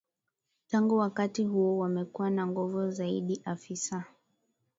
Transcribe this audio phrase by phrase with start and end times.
[0.67, 4.05] Tangu wakati huo wamekuwa na nguvu zaidi afisa